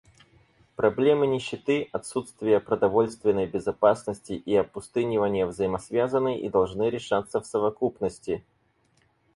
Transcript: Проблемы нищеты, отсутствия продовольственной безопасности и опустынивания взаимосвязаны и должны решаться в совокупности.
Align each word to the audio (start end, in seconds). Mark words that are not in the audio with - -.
Проблемы 0.77 1.27
нищеты, 1.27 1.87
отсутствия 1.91 2.59
продовольственной 2.59 3.45
безопасности 3.45 4.33
и 4.33 4.55
опустынивания 4.55 5.45
взаимосвязаны 5.45 6.39
и 6.41 6.49
должны 6.49 6.89
решаться 6.89 7.39
в 7.39 7.45
совокупности. 7.45 8.43